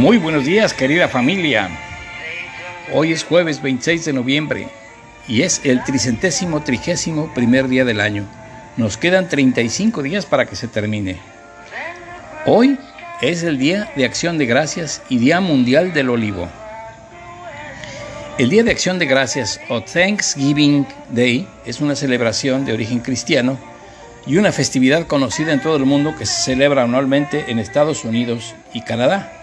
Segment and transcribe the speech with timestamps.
[0.00, 1.68] Muy buenos días, querida familia.
[2.90, 4.66] Hoy es jueves 26 de noviembre
[5.28, 8.24] y es el tricentésimo trigésimo primer día del año.
[8.78, 11.18] Nos quedan 35 días para que se termine.
[12.46, 12.78] Hoy
[13.20, 16.48] es el Día de Acción de Gracias y Día Mundial del Olivo.
[18.38, 23.58] El Día de Acción de Gracias o Thanksgiving Day es una celebración de origen cristiano
[24.26, 28.54] y una festividad conocida en todo el mundo que se celebra anualmente en Estados Unidos
[28.72, 29.36] y Canadá.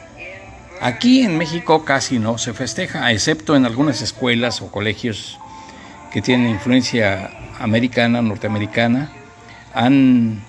[0.80, 5.40] Aquí en México casi no se festeja, excepto en algunas escuelas o colegios
[6.12, 9.12] que tienen influencia americana, norteamericana,
[9.74, 10.44] han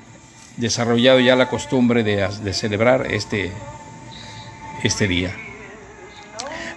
[0.58, 3.52] desarrollado ya la costumbre de, celebrar este,
[4.82, 5.32] este día.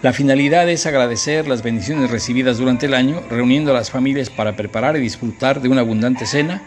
[0.02, 4.56] La finalidad es agradecer las bendiciones recibidas durante el año, reuniendo a las familias para
[4.56, 6.64] preparar y disfrutar de una abundante cena,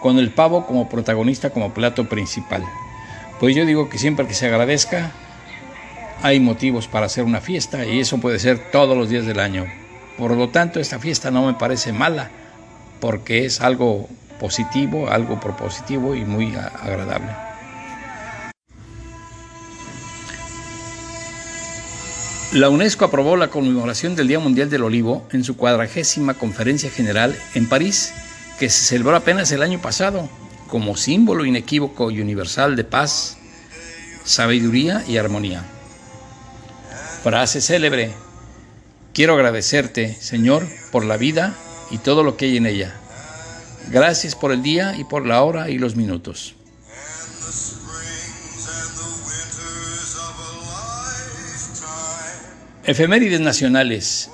[0.00, 2.64] con el pavo como protagonista como plato principal.
[3.38, 5.12] Pues yo digo que siempre que se agradezca,
[6.22, 9.66] hay motivos para hacer una fiesta y eso puede ser todos los días del año.
[10.16, 12.30] Por lo tanto, esta fiesta no me parece mala
[13.00, 17.32] porque es algo positivo, algo propositivo y muy agradable.
[22.52, 27.34] La UNESCO aprobó la conmemoración del Día Mundial del Olivo en su cuadragésima conferencia general
[27.54, 28.12] en París,
[28.58, 30.28] que se celebró apenas el año pasado,
[30.68, 33.38] como símbolo inequívoco y universal de paz,
[34.24, 35.64] sabiduría y armonía.
[37.22, 38.10] Frase célebre.
[39.14, 41.54] Quiero agradecerte, Señor, por la vida
[41.92, 42.96] y todo lo que hay en ella.
[43.90, 46.56] Gracias por el día y por la hora y los minutos.
[52.84, 54.28] Efemérides nacionales.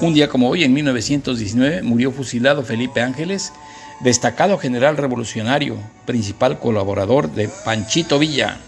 [0.00, 3.52] Un día como hoy, en 1919, murió fusilado Felipe Ángeles,
[4.00, 8.58] destacado general revolucionario, principal colaborador de Panchito Villa.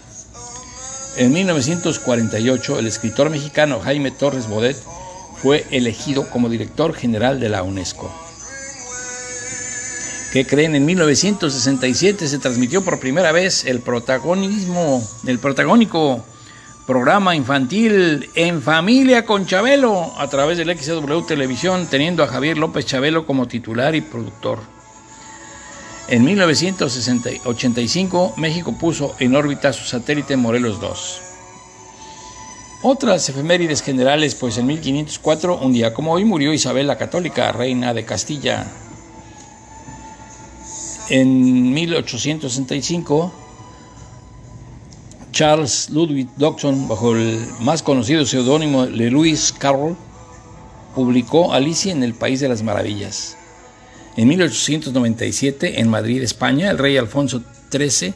[1.17, 4.77] En 1948, el escritor mexicano Jaime Torres Bodet
[5.41, 8.09] fue elegido como director general de la UNESCO.
[10.31, 10.75] ¿Qué creen?
[10.75, 16.23] En 1967 se transmitió por primera vez el protagonismo, el protagónico
[16.87, 22.85] programa infantil En Familia con Chabelo a través del XW Televisión, teniendo a Javier López
[22.85, 24.59] Chabelo como titular y productor.
[26.11, 31.21] En 1985, México puso en órbita su satélite Morelos 2.
[32.83, 37.93] Otras efemérides generales, pues en 1504, un día como hoy, murió Isabel la Católica, reina
[37.93, 38.69] de Castilla.
[41.07, 43.31] En 1865,
[45.31, 49.95] Charles Ludwig Dodson, bajo el más conocido seudónimo de Lewis Carroll,
[50.93, 53.37] publicó Alicia en el País de las Maravillas.
[54.17, 57.41] En 1897, en Madrid, España, el rey Alfonso
[57.71, 58.13] XIII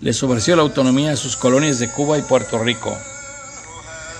[0.00, 2.96] les ofreció la autonomía a sus colonias de Cuba y Puerto Rico.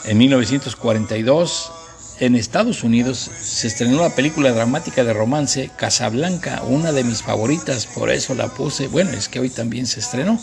[0.04, 1.72] En 1942,
[2.20, 7.86] en Estados Unidos, se estrenó la película dramática de romance Casablanca, una de mis favoritas,
[7.86, 8.88] por eso la puse.
[8.88, 10.38] Bueno, es que hoy también se estrenó.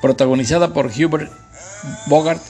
[0.00, 1.32] Protagonizada por Hubert
[2.06, 2.42] Bogart,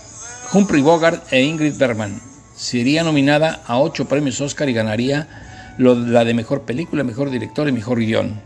[0.52, 2.20] Humphrey Bogart e Ingrid Bergman.
[2.54, 7.72] Sería nominada a ocho premios Oscar y ganaría la de mejor película, mejor director y
[7.72, 8.40] mejor guion.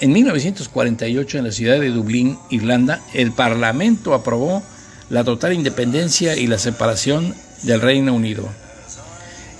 [0.00, 4.62] En 1948, en la ciudad de Dublín, Irlanda, el Parlamento aprobó
[5.10, 8.48] la total independencia y la separación del Reino Unido.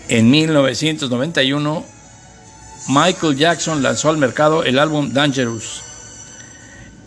[0.09, 1.85] En 1991,
[2.89, 5.83] Michael Jackson lanzó al mercado el álbum Dangerous.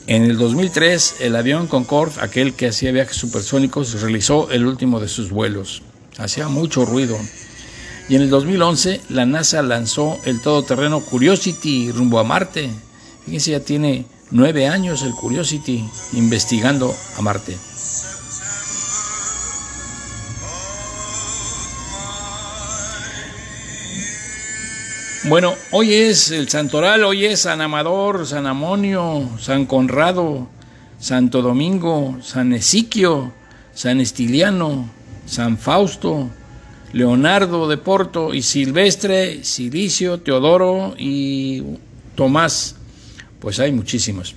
[0.07, 5.07] En el 2003, el avión Concorde, aquel que hacía viajes supersónicos, realizó el último de
[5.07, 5.81] sus vuelos.
[6.18, 7.18] Hacía mucho ruido.
[8.08, 12.70] Y en el 2011 la NASA lanzó el todoterreno Curiosity rumbo a Marte.
[13.26, 15.84] Fíjense, ya tiene nueve años el Curiosity
[16.14, 17.57] investigando a Marte.
[25.28, 30.48] Bueno, hoy es el Santoral, hoy es San Amador, San Amonio, San Conrado,
[31.00, 33.34] Santo Domingo, San Esiquio,
[33.74, 34.88] San Estiliano,
[35.25, 36.30] San Fausto,
[36.95, 41.62] Leonardo de Porto y Silvestre, Silicio, Teodoro y
[42.15, 42.75] Tomás.
[43.42, 44.33] Pues hay muchísimos.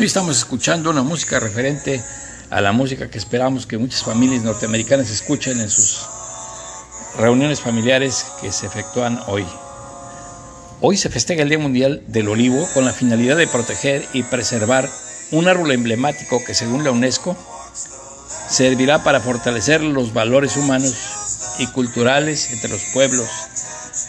[0.00, 2.02] Hoy estamos escuchando una música referente
[2.50, 6.04] a la música que esperamos que muchas familias norteamericanas escuchen en sus
[7.20, 9.46] reuniones familiares que se efectúan hoy.
[10.80, 14.90] Hoy se festeja el Día Mundial del Olivo con la finalidad de proteger y preservar
[15.30, 17.36] un árbol emblemático que según la UNESCO
[18.48, 20.94] servirá para fortalecer los valores humanos
[21.58, 23.28] y culturales entre los pueblos,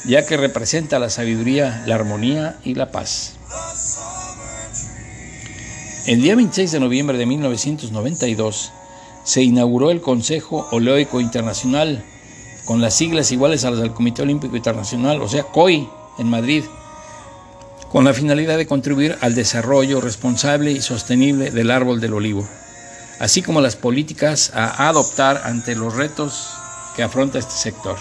[0.06, 3.34] ya que representa la sabiduría, la armonía y la paz.
[6.08, 8.72] El día 26 de noviembre de 1992
[9.24, 12.04] se inauguró el Consejo Oleoico Internacional
[12.66, 16.64] con las siglas iguales a las del Comité Olímpico Internacional, o sea, COI, en Madrid,
[17.92, 22.48] con la finalidad de contribuir al desarrollo responsable y sostenible del árbol del olivo,
[23.20, 26.50] así como las políticas a adoptar ante los retos
[26.96, 27.98] que afronta este sector.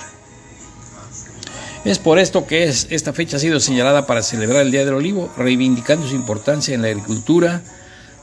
[1.85, 5.33] Es por esto que esta fecha ha sido señalada para celebrar el Día del Olivo,
[5.37, 7.63] reivindicando su importancia en la agricultura,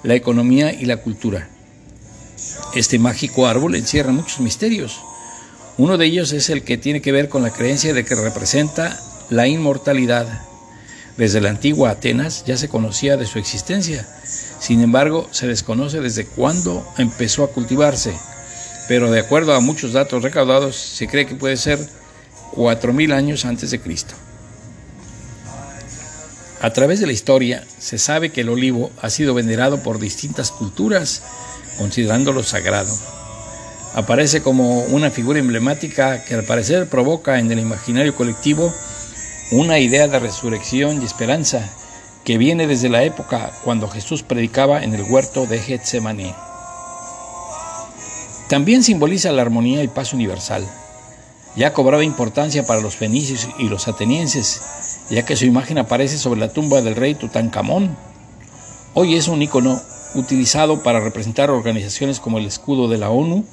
[0.03, 1.47] la economía y la cultura.
[2.75, 4.99] Este mágico árbol encierra muchos misterios.
[5.77, 8.99] Uno de ellos es el que tiene que ver con la creencia de que representa
[9.29, 10.27] la inmortalidad.
[11.17, 14.05] Desde la antigua Atenas ya se conocía de su existencia.
[14.59, 18.13] Sin embargo, se desconoce desde cuándo empezó a cultivarse.
[18.87, 21.79] Pero de acuerdo a muchos datos recaudados, se cree que puede ser
[22.53, 24.15] 4.000 años antes de Cristo.
[26.61, 30.51] A través de la historia se sabe que el olivo ha sido venerado por distintas
[30.51, 31.21] culturas,
[31.77, 32.95] considerándolo sagrado.
[33.93, 38.73] Aparece como una figura emblemática que al parecer provoca en el imaginario colectivo
[39.51, 41.71] una idea de resurrección y esperanza
[42.25, 46.33] que viene desde la época cuando Jesús predicaba en el huerto de Getsemaní.
[48.49, 50.67] También simboliza la armonía y paz universal,
[51.55, 56.39] ya cobraba importancia para los fenicios y los atenienses, ya que su imagen aparece sobre
[56.39, 57.95] la tumba del rey Tutankamón.
[58.95, 59.79] Hoy es un icono
[60.15, 63.45] utilizado para representar organizaciones como el escudo de la ONU,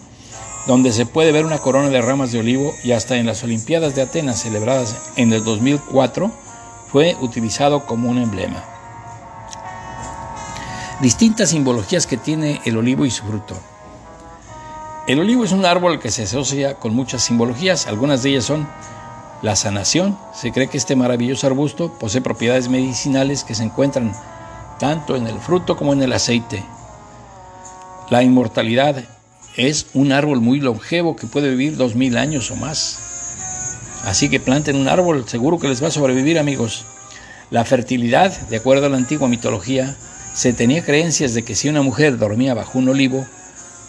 [0.66, 3.94] donde se puede ver una corona de ramas de olivo y hasta en las Olimpiadas
[3.94, 6.32] de Atenas celebradas en el 2004
[6.92, 8.62] fue utilizado como un emblema.
[11.00, 13.56] Distintas simbologías que tiene el olivo y su fruto.
[15.08, 18.68] El olivo es un árbol que se asocia con muchas simbologías, algunas de ellas son
[19.40, 20.16] la sanación.
[20.32, 24.12] Se cree que este maravilloso arbusto posee propiedades medicinales que se encuentran
[24.78, 26.62] tanto en el fruto como en el aceite.
[28.10, 29.02] La inmortalidad
[29.56, 33.11] es un árbol muy longevo que puede vivir dos mil años o más.
[34.04, 36.84] Así que planten un árbol, seguro que les va a sobrevivir amigos.
[37.50, 39.96] La fertilidad, de acuerdo a la antigua mitología,
[40.34, 43.26] se tenía creencias de que si una mujer dormía bajo un olivo,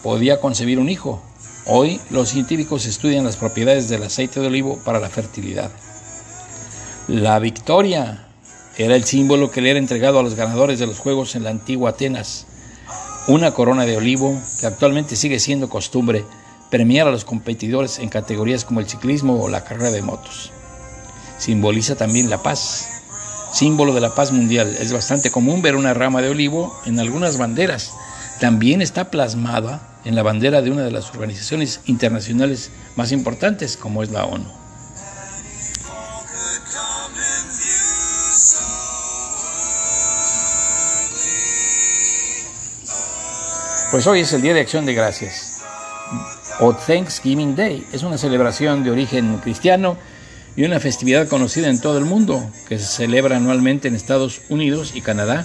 [0.02, 1.22] podía concebir un hijo.
[1.66, 5.70] Hoy los científicos estudian las propiedades del aceite de olivo para la fertilidad.
[7.08, 8.26] La victoria
[8.76, 11.50] era el símbolo que le era entregado a los ganadores de los Juegos en la
[11.50, 12.46] antigua Atenas.
[13.26, 16.24] Una corona de olivo que actualmente sigue siendo costumbre
[16.70, 20.50] premiar a los competidores en categorías como el ciclismo o la carrera de motos.
[21.38, 23.02] Simboliza también la paz,
[23.52, 24.74] símbolo de la paz mundial.
[24.80, 27.92] Es bastante común ver una rama de olivo en algunas banderas.
[28.40, 34.02] También está plasmada en la bandera de una de las organizaciones internacionales más importantes como
[34.02, 34.50] es la ONU.
[43.90, 45.53] Pues hoy es el Día de Acción de Gracias
[46.60, 47.86] o Thanksgiving Day.
[47.92, 49.96] Es una celebración de origen cristiano
[50.56, 54.92] y una festividad conocida en todo el mundo que se celebra anualmente en Estados Unidos
[54.94, 55.44] y Canadá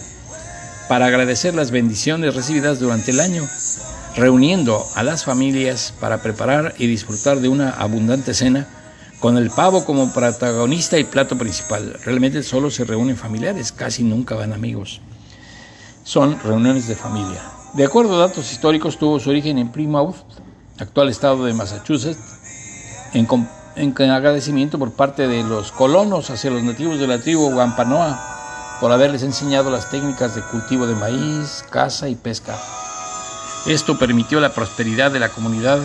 [0.88, 3.48] para agradecer las bendiciones recibidas durante el año
[4.16, 8.68] reuniendo a las familias para preparar y disfrutar de una abundante cena
[9.20, 11.98] con el pavo como protagonista y plato principal.
[12.04, 15.02] Realmente solo se reúnen familiares, casi nunca van amigos.
[16.04, 17.42] Son reuniones de familia.
[17.74, 20.16] De acuerdo a datos históricos, tuvo su origen en Plymouth,
[20.80, 22.40] actual estado de Massachusetts,
[23.14, 23.28] en,
[23.76, 28.18] en agradecimiento por parte de los colonos hacia los nativos de la tribu Wampanoag
[28.80, 32.58] por haberles enseñado las técnicas de cultivo de maíz, caza y pesca.
[33.68, 35.80] Esto permitió la prosperidad de la comunidad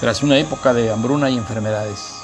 [0.00, 2.14] tras una época de hambruna y enfermedades.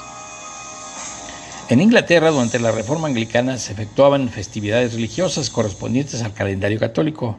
[1.69, 7.37] En Inglaterra, durante la Reforma Anglicana, se efectuaban festividades religiosas correspondientes al calendario católico.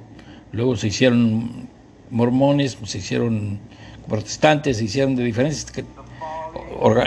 [0.53, 1.69] Luego se hicieron
[2.11, 3.61] mormones, se hicieron
[4.09, 5.67] protestantes, se hicieron de diferentes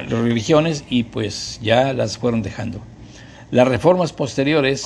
[0.10, 2.80] religiones y pues ya las fueron dejando.
[3.52, 4.86] Las reformas posteriores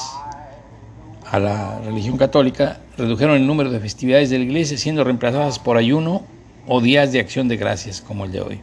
[1.30, 5.78] a la religión católica redujeron el número de festividades de la iglesia, siendo reemplazadas por
[5.78, 6.24] ayuno
[6.68, 8.60] o días de acción de gracias, como el de hoy.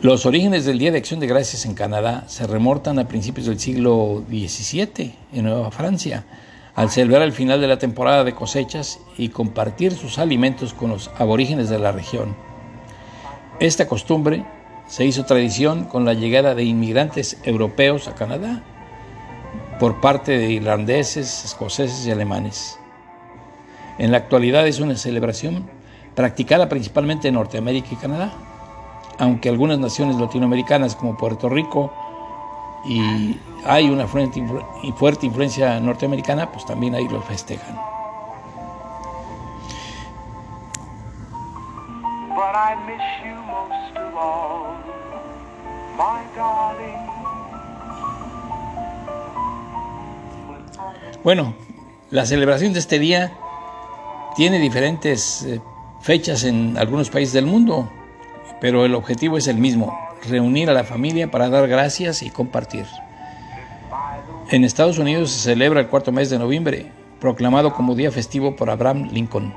[0.00, 3.58] Los orígenes del Día de Acción de Gracias en Canadá se remontan a principios del
[3.58, 6.24] siglo XVII en Nueva Francia,
[6.78, 11.10] al celebrar el final de la temporada de cosechas y compartir sus alimentos con los
[11.18, 12.36] aborígenes de la región.
[13.58, 14.44] Esta costumbre
[14.86, 18.62] se hizo tradición con la llegada de inmigrantes europeos a Canadá
[19.80, 22.78] por parte de irlandeses, escoceses y alemanes.
[23.98, 25.68] En la actualidad es una celebración
[26.14, 28.32] practicada principalmente en Norteamérica y Canadá,
[29.18, 31.92] aunque algunas naciones latinoamericanas como Puerto Rico
[32.84, 34.42] y hay una fuerte,
[34.96, 37.76] fuerte influencia norteamericana, pues también ahí lo festejan.
[51.24, 51.54] Bueno,
[52.10, 53.32] la celebración de este día
[54.36, 55.60] tiene diferentes eh,
[56.00, 57.90] fechas en algunos países del mundo
[58.60, 59.98] pero el objetivo es el mismo,
[60.28, 62.86] reunir a la familia para dar gracias y compartir.
[64.50, 68.70] En Estados Unidos se celebra el cuarto mes de noviembre, proclamado como día festivo por
[68.70, 69.52] Abraham Lincoln.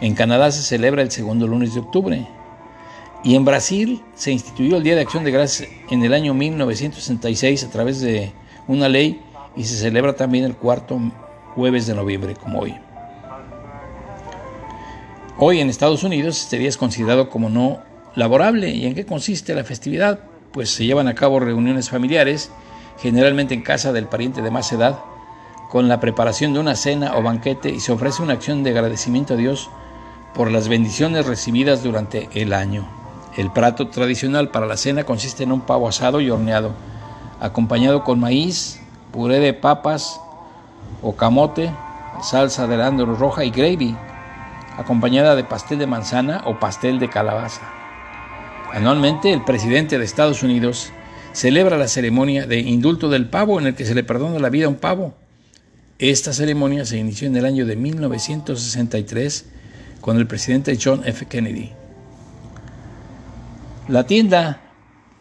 [0.00, 2.26] En Canadá se celebra el segundo lunes de octubre.
[3.22, 7.64] Y en Brasil se instituyó el Día de Acción de Gracias en el año 1966
[7.64, 8.32] a través de
[8.68, 9.22] una ley
[9.56, 11.00] y se celebra también el cuarto
[11.54, 12.74] jueves de noviembre, como hoy.
[15.36, 17.80] Hoy en Estados Unidos este día es considerado como no
[18.14, 18.70] laborable.
[18.70, 20.20] ¿Y en qué consiste la festividad?
[20.52, 22.52] Pues se llevan a cabo reuniones familiares,
[23.00, 25.00] generalmente en casa del pariente de más edad,
[25.70, 29.34] con la preparación de una cena o banquete y se ofrece una acción de agradecimiento
[29.34, 29.70] a Dios
[30.34, 32.86] por las bendiciones recibidas durante el año.
[33.36, 36.70] El plato tradicional para la cena consiste en un pavo asado y horneado,
[37.40, 40.20] acompañado con maíz, puré de papas
[41.02, 41.72] o camote,
[42.22, 43.96] salsa de arándano roja y gravy,
[44.76, 47.62] acompañada de pastel de manzana o pastel de calabaza.
[48.72, 50.92] Anualmente, el presidente de Estados Unidos
[51.32, 54.66] celebra la ceremonia de indulto del pavo en el que se le perdona la vida
[54.66, 55.14] a un pavo.
[55.98, 59.46] Esta ceremonia se inició en el año de 1963
[60.00, 61.26] con el presidente John F.
[61.26, 61.72] Kennedy.
[63.88, 64.60] La tienda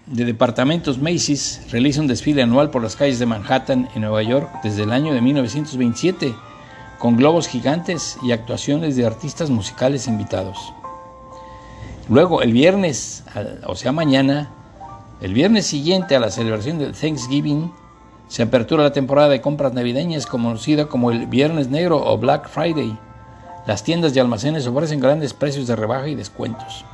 [0.05, 4.49] de departamentos Macy's realiza un desfile anual por las calles de Manhattan en Nueva York
[4.63, 6.33] desde el año de 1927,
[7.03, 10.71] con globos gigantes y actuaciones de artistas musicales invitados.
[12.07, 13.25] Luego, el viernes,
[13.65, 14.51] o sea mañana,
[15.19, 17.73] el viernes siguiente a la celebración del Thanksgiving,
[18.29, 22.97] se apertura la temporada de compras navideñas conocida como el Viernes Negro o Black Friday.
[23.67, 26.85] Las tiendas y almacenes ofrecen grandes precios de rebaja y descuentos.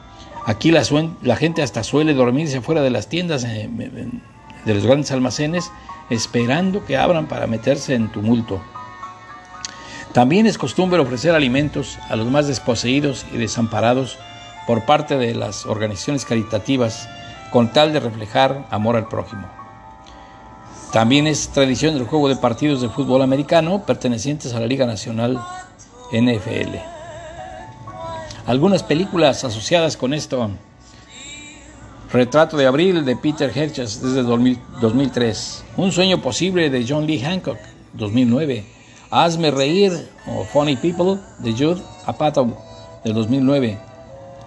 [0.43, 3.69] Aquí la, gente hasta suele dormirse fuera de las tiendas, eh,
[4.65, 5.71] de los grandes almacenes,
[6.09, 8.59] esperando que abran para meterse en tumulto.
[10.13, 14.17] También es costumbre ofrecer alimentos a los más desposeídos y desamparados
[14.65, 17.07] por parte de las organizaciones caritativas
[17.51, 19.47] con tal de reflejar amor al prójimo.
[20.91, 25.39] También es tradición del juego de partidos de fútbol americano pertenecientes a la Liga Nacional
[26.11, 26.77] NFL.
[28.47, 30.49] Algunas películas asociadas con esto.
[32.11, 35.65] Retrato de Abril de Peter Hedges desde 2003.
[35.77, 37.59] Un sueño posible de John Lee Hancock,
[37.93, 38.78] 2009.
[39.11, 39.91] Hazme reír
[40.27, 42.55] o Funny People de Jude Apatow,
[43.03, 43.77] de 2009.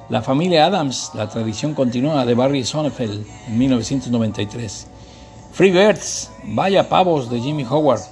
[0.08, 4.86] La familia Adams, la tradición continua de Barry Sonnenfeld, en 1993.
[5.52, 8.02] Free Birds, Vaya Pavos de Jimmy Howard.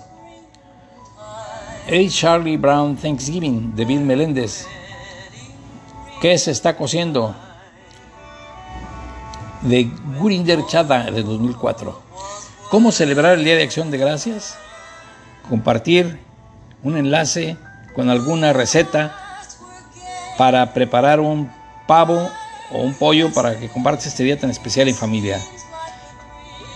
[1.86, 2.08] A.
[2.08, 4.66] Charlie Brown Thanksgiving de Bill Melendez,
[6.20, 7.34] ¿Qué se está cociendo?
[9.62, 11.98] De Gurinder Chada de 2004.
[12.70, 14.58] ¿Cómo celebrar el Día de Acción de Gracias?
[15.48, 16.29] Compartir
[16.82, 17.56] un enlace
[17.94, 19.16] con alguna receta
[20.38, 21.50] para preparar un
[21.86, 22.28] pavo
[22.72, 25.40] o un pollo para que compartas este día tan especial en familia.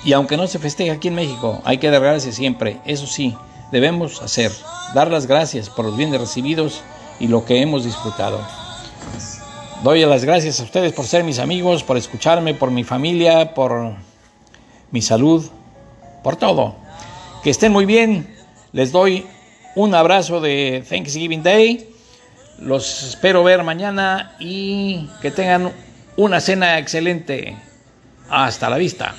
[0.04, 2.78] Y aunque no se festeje aquí en México, hay que dar gracias siempre.
[2.84, 3.36] Eso sí,
[3.72, 4.52] debemos hacer,
[4.92, 6.82] dar las gracias por los bienes recibidos
[7.18, 8.40] y lo que hemos disfrutado.
[9.82, 13.94] Doy las gracias a ustedes por ser mis amigos, por escucharme, por mi familia, por
[14.90, 15.44] mi salud,
[16.22, 16.74] por todo.
[17.42, 18.34] Que estén muy bien.
[18.72, 19.26] Les doy
[19.74, 21.88] un abrazo de Thanksgiving Day.
[22.58, 25.72] Los espero ver mañana y que tengan
[26.16, 27.56] una cena excelente.
[28.28, 29.14] Hasta la vista.